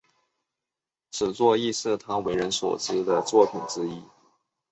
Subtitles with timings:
[1.11, 4.01] 此作亦是他为人所知的作品之一。